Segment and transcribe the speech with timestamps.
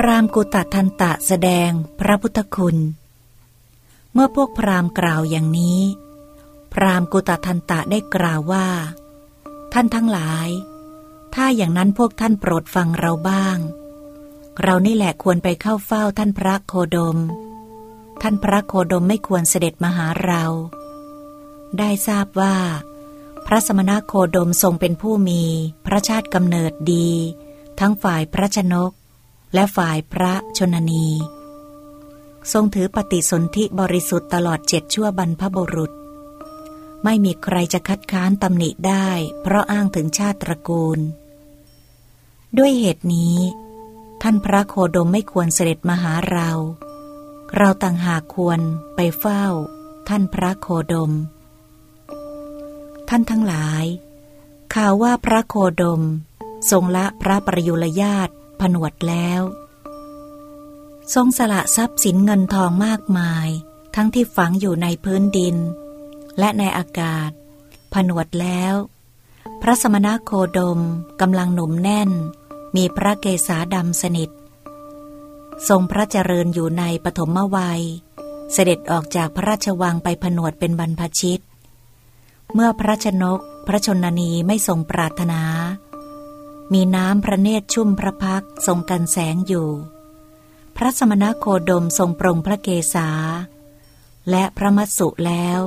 [0.00, 2.76] พรามกุตทันตะแสดงพระพุทธคุณ
[4.12, 5.80] เมื่อพวกพรามกล่าวอย่างนี้
[6.72, 8.68] พรามกุตทันตะได้กล่าวว่า
[9.72, 10.48] ท่านทั้งหลาย
[11.34, 13.58] ถ้าอย่างนั้นพวกท่านโปรดฟังเราบ้าง
[14.62, 17.18] เรานี่แหละควรไปเข้าเฝ้าท่านพระโคดม
[18.22, 20.44] ท่านพระโคดมไม่ควรเสด็จมาหาเรา
[21.78, 22.56] ได้ทราบว่า
[23.46, 25.42] พระสมณโคดมทรงเป็นผู้มี
[25.86, 27.10] พระชาติกำเนิดดี
[27.80, 28.92] ทั้งฝ่ายพระชนก
[29.54, 31.08] และฝ่ายพระชนนี
[32.52, 35.92] ทรงถือปฏิสนธิบริสุทธิ์ตลอดเจ็ดชั่วบรรพบุรุษ
[37.04, 39.08] ไม่มีใครจะคัดค้านตำหนิได้
[39.42, 40.98] เพราะอ้างถึงชาติตระกูล
[42.58, 43.36] ด้วยเหตุนี้
[44.22, 46.50] ท่านพระโคดมไม่ควรเสด็จมาหาเรา
[47.56, 48.60] เราต่างหากควร
[48.96, 49.44] ไปเฝ้า
[50.08, 51.12] ท่านพระโคดม
[53.08, 53.84] ท่านทั้งหลาย
[54.74, 56.02] ข่าวว่าพระโคดม
[56.70, 59.42] ทรงละพระประยุรญาต ผนวดแล้ว
[61.14, 63.48] ทรงสละทรัพย์สินเงินทองมากมาย
[63.94, 65.56] ทั้งที่ฝังอยู่ในพื้นดิน
[66.38, 67.30] และในอากาศ
[67.94, 68.74] ผนวดแล้ว
[69.62, 70.80] พระสมณโคดม
[71.20, 72.10] กำลังหนุ่มแน่น
[72.76, 74.30] มีพระเกศาดำสนิท
[75.68, 77.82] ทรงพระเจริญอยู่ในปฐมวัย
[78.52, 81.42] เสด็จออกจากพระราชวังไปผนวดเป็นบรรพชิต
[82.54, 85.42] เมื่อพระชนกพระชนนีไม่ทรงปรารถนา
[86.72, 89.68] มีน้ำพระเนตรชุ่มพระพักทรงกันแสงอยู่
[90.76, 93.08] พระสมณโคดมทรงปรงพระเกศา
[94.30, 95.60] และพระมัสสุแล้ว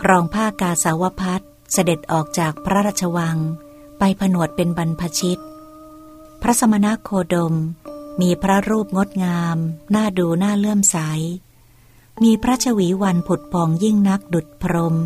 [0.00, 3.36] ครองผ้ากาสาวพัดเสด็จออกจากพระราชวัง
[3.98, 5.40] ไปผนวดเป็นบรรพชิต
[6.42, 7.54] พระสมณโคดม
[8.20, 9.56] มีพระรูปงดงาม
[9.94, 10.98] น่าดูน่าเลื่อมใส
[12.22, 14.96] มีพระชวีวันผุดพองยิ่งนักดุดพรม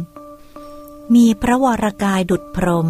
[1.14, 2.88] มีพระวรกายดุดพรม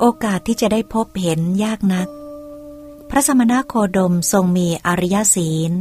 [0.00, 2.08] โอกาสที่จะได้พบเห็นยากนัก
[3.10, 5.72] พระสมณโคดมทรงมีอริยศีล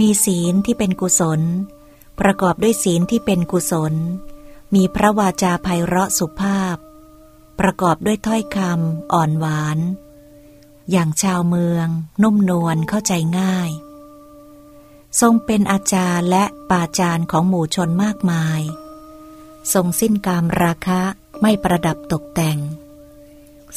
[0.00, 1.40] มีศีลที่เป็นกุศล
[2.20, 3.94] ประกอบด้วยศีลที่เป็นกุศล
[4.74, 6.76] มีพระวาจาไพเราะสุภาพ
[7.58, 9.78] ประกอบด้วยถ้อยคำอ่อนหวาน
[10.90, 11.86] อย่างชาวเมือง
[12.22, 13.70] นุ่มนวลเข้าใจง่าย
[15.20, 18.60] ทรงเป็นอาจารย์และปาจารย์ของหมู่ชนมากมาย
[19.72, 21.00] ทรงสิ้นกามราคะ
[21.40, 22.58] ไม่ประดับตกแต่ง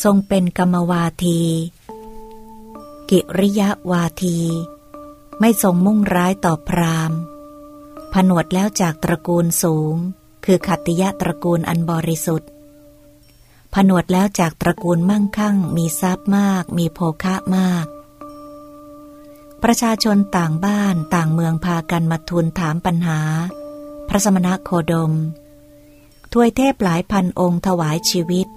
[0.03, 1.41] ทรงเป็นกรรมวาที
[3.09, 4.39] กิริยาวาที
[5.39, 7.11] ไม่ทรงมุ่งร้ายต่อพราม
[8.13, 9.95] ผนวดแล้วจากตระกูลสูง
[10.45, 12.49] คือขัตติยะตระกูลอันบริสุทธิ์
[13.73, 17.85] ผนวดแล้วจากตระกูลมั่งคั่ง มีทรัพย์มาก มีโภคะมาก
[19.63, 23.19] ประชาชนต่างบ้านต่างเมืองพากันมาทูลถามปัญหา
[24.07, 25.13] พระสมณโคดม
[26.33, 28.47] ถวยเทพหลายพันองค์ถวายชีวิต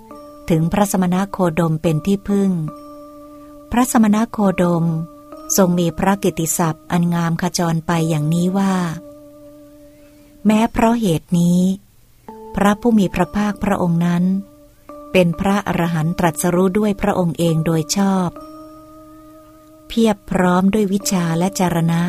[0.50, 2.50] ถึงพระสมณโคดมเป็นที่พึ่ง
[3.72, 4.84] พระสมณโคดม
[5.56, 8.74] ทรงมีพระกิติศัพท์อันงามขจรไปอย่างนี้ว่า
[10.46, 11.60] แม้เพราะเหตุนี้
[12.54, 14.24] พระผู้มีพระภาคพระองค์นั้น
[15.12, 18.30] เป็นพระอรหันตรัสรู้ด้วยพระองค์เองโดยชอบ
[19.88, 22.02] เพียบพร้อมด้วยวิชาและจารณะ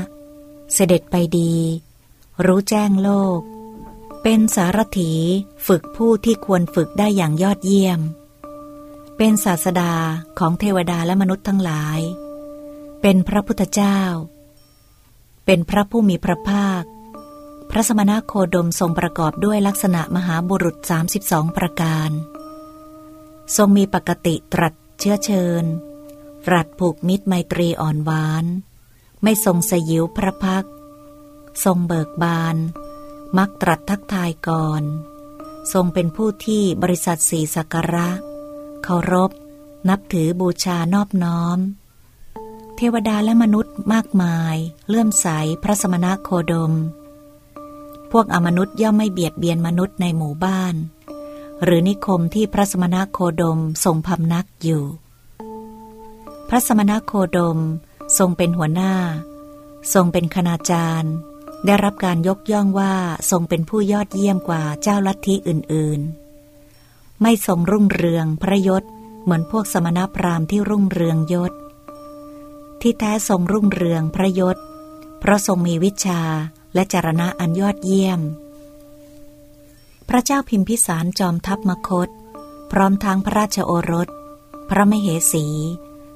[0.74, 1.54] เสด็จไปดี
[2.46, 3.40] รู้แจ้งโลก
[4.24, 5.14] เป็นสารถี
[5.68, 8.00] ฝึกผู้ที่ควรฝึกได้อย่างยอดเยี่ยม
[9.22, 9.94] เป็นศาสดา
[10.40, 12.00] ของเทวดาและมนุษย์ทั้งหลาย
[13.02, 14.02] เป็นพระพุทธเจ้า
[15.46, 16.84] เป็นพระผู้มีพระภาค
[17.70, 20.78] พระสมณโคดมทรงประกอบด้วยลักษณะมหาบุรุษ
[21.18, 22.10] 32 ประการ
[23.56, 25.64] ทรงมีปกติตรัสเชื้อเชิญ
[26.48, 28.46] ตรัสผูกมิตรไมตรีอ่อนหวาน
[29.24, 30.66] ไม่ทรงสยิวพระพัก
[31.64, 32.56] ทรงเบิกบาน
[33.38, 34.84] มักตรัสทักทายก่อน
[35.74, 38.10] ทรงเป็นผู้ที่บริษัทสีสักระ
[38.92, 39.32] เคารพ
[39.90, 41.58] นับถือบูชานอบน้อม
[42.76, 44.56] เทวดาและมนุษย์มากมาย
[44.88, 45.28] เลื่อมใส
[45.64, 46.74] พระสมณโคดม
[48.12, 50.76] พวกอมนุษย์ย่อมไม่เบียดเบียนมนุษย์ในหมู่บ้าน
[51.64, 54.84] หรือนิคมที่พระสมณโคดมทรงพำนักอยู่
[56.50, 57.60] พระสมณโคดม
[58.18, 58.94] ทรงเป็นหัวหน้า
[59.94, 61.14] ทรงเป็นคณาจารย์
[61.66, 62.94] ได้รับการยกย่องว่า
[63.32, 66.29] ทรงเป็นผู้ยอดเยี่ยมกว่าเจ้าลัทธิอื่น ๆ
[67.22, 68.84] ไม่ทรงรุ่งเรืองพระยศ
[69.24, 71.54] เหมือนพวกสมณพราหมณ์ที่รุ่งเรืองยศ
[72.82, 74.58] ที่แท้ทรงรุ่งเรืองพระยศ
[75.20, 76.22] เพราะทรงมีวิชา
[76.74, 78.20] และจารณะอันยอดเยี่ยม
[80.10, 82.10] พระเจ้าพิมพิสารจอมทัพมคต
[82.72, 84.08] พร้อมทางพระราชโอรส
[84.70, 85.46] พระมเหสี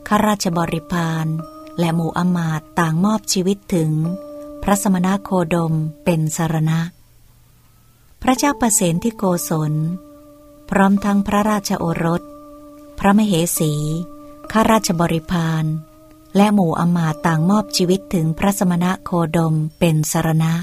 [0.07, 1.27] ข้าราชบริพาร
[1.79, 3.91] และหมู่อมาตต่างมอบชีวิตถึง
[4.63, 5.73] พระสมณโคดม
[6.05, 6.79] เป็นสารณะ
[8.21, 9.73] พระเจ้าประเสนที่โกศล
[10.77, 12.21] ร้อมทั้งพระราชโอรส
[12.99, 13.73] พระมเหสี
[14.51, 15.65] ข้าราชบริพาร
[16.35, 20.53] และหมู่อมาตต่างมอบชีวิตถึงพระสมณะโคดมเป็นสารณะ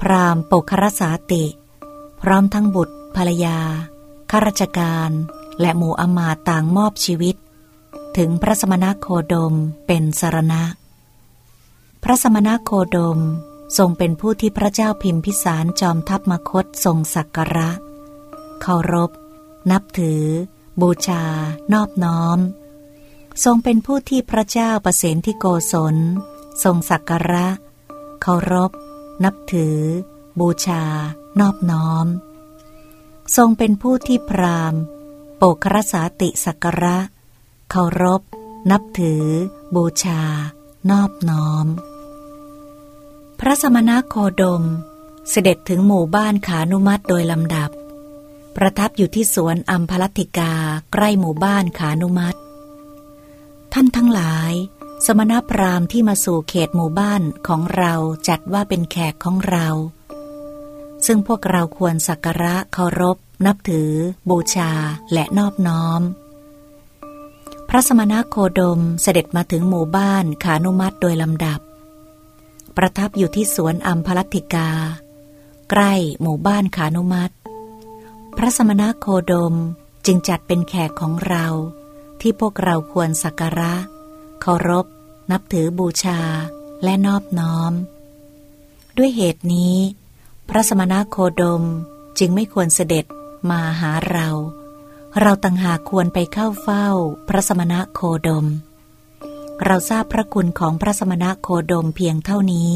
[0.00, 1.44] พรามปกครสาติ
[2.22, 3.58] พร้อมทั้งบุตรภรรยา
[4.30, 5.10] ข้าราชการ
[5.60, 7.36] และหมู่อมาตต่างมอบชีวิต
[8.16, 9.54] ถึงพระสมณะโคดม
[9.86, 10.62] เป็นสารณะ
[12.02, 13.20] พระสมณะโคดม
[13.78, 17.70] ทรงเป็นผู้ที่พระเจ้าพิมพิสารจอมทัพมคตทรงสักการะ
[18.66, 19.10] เคารพ
[19.70, 20.24] นับถือ
[20.80, 21.24] บูชา
[21.72, 22.38] นอบน้อม
[23.44, 25.96] ทรงเป็นผู้ที่พระเจ้าประเสนที่โกศล
[26.64, 27.48] ทรงสักการะ
[28.22, 28.70] เคารพ
[29.24, 29.78] นับถือ
[30.40, 30.84] บูชา
[31.40, 32.06] นอบน้อม
[33.36, 34.74] ทรงเป็นผู้ที่พราม
[35.36, 36.98] โปกรสาติสักการะ
[37.70, 38.22] เคารพ
[38.70, 39.24] นับถือ
[39.74, 40.22] บูชา
[40.90, 41.66] นอบน้อม
[43.38, 44.64] พระสมณโคดม
[45.30, 47.72] เสด็จถึงหมู่บ้านขานุมัติโดยลำดับ
[48.56, 50.52] ประทับอยู่ที่สวนอัมพลัติกา
[50.92, 52.38] ใกล้หมู่บ้านขานุมัติ
[53.72, 54.52] ท่านทั้งหลาย
[55.06, 57.94] สมณพราหมณ์ที่มาสู่เขตหมู่บ้านของเรา
[58.28, 59.68] จัดว่าเป็นแขกของเรา
[61.06, 63.16] ซึ่งพวกเราควรสักการะเคารพ
[63.46, 63.90] นับถือ
[64.30, 64.72] บูชา
[65.12, 66.00] และนอบน้อม
[67.68, 71.60] พระสมณโคดมเสด็จมาถึงหมู่บ้านขานุมัติโดยลำดับ
[72.76, 74.70] ประทับอยู่ที่สวนอัมพลัติกา
[75.70, 75.92] ใกล้
[76.22, 77.34] หมู่บ้านขานุมัติ
[78.36, 79.54] พระสมณโคดม
[80.06, 81.46] จึงจัดเป็นแขกของเรา
[82.20, 83.74] ที่พวกเราควรสักการะ
[84.40, 84.86] เคารพ
[85.30, 86.20] นับถือบูชา
[86.82, 87.72] และนอบน้อม
[88.96, 89.76] ด้วยเหตุนี้
[90.48, 91.64] พระสมณโคดม
[92.18, 93.04] จึงไม่ควรเสด็จ
[93.50, 94.28] มาหาเรา
[95.20, 96.88] เราต่างหากควรไปเข้าเฝ้า
[97.28, 98.46] พระสมณโคดม
[99.64, 102.72] เราทราบพระคุณของพระสมณะโคดมเพียงเท่านี้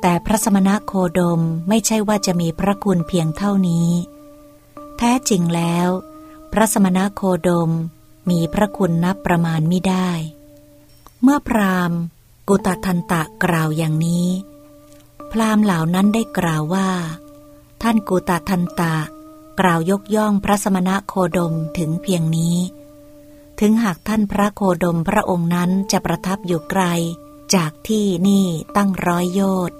[0.00, 3.88] แต่พระสมณะโคดมไม่ใช่ว่าจะมีพระคุณเพียงเท่านี้
[4.98, 5.88] แท้จริงแล้ว
[6.52, 7.72] พระสมณะโคดม
[8.30, 10.10] มีพระคุณนับประมาณไม่ได้
[11.22, 11.98] เมื่อพราหมณ์
[12.48, 14.28] กุตทันตะกล่าวอย่างนี้
[15.30, 16.88] พราหมณ์เหล่านั้นได้กล่าวว่า
[17.82, 18.96] ท่านกุตทันตะ
[19.60, 22.56] กล่าวยกย่องพระสมณะโคดมถึงเพียงนี้
[23.60, 26.84] ถึงหากท่านพระโคดมพระองค์นั้นจะประทับอยู่ไกล
[27.54, 28.46] จากที่นี่
[28.76, 29.78] ตั้งร้อยโยชน์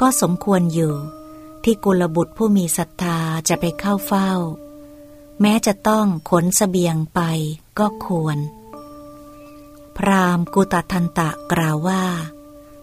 [0.00, 0.94] ก็สมควรอยู่
[1.64, 3.18] ที่กุลบุตรผู้มีศรัทธา
[3.48, 4.30] จะไปเข้าเฝ้า
[5.40, 7.20] แม้จะต้องขนสเสบียงไป
[7.78, 8.38] ก็ควร
[9.96, 12.04] พรามกุตทันตะกล่าวว่า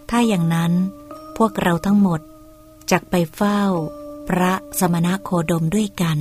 [0.10, 0.74] ถ้าอย่างนั้น
[1.38, 2.22] พวกเราทั้งหมด
[2.92, 3.62] จะไปเฝ้า
[4.28, 6.18] พระสมณะโคดมด้วยกัน